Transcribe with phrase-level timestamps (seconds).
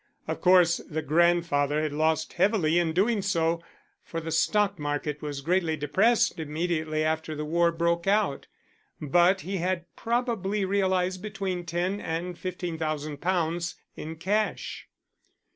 [0.27, 3.61] Of course the grandfather had lost heavily in doing so,
[4.03, 8.47] for the stock market was greatly depressed immediately after the war broke out.
[8.99, 14.87] But he had probably realized between ten and fifteen thousand pounds in cash.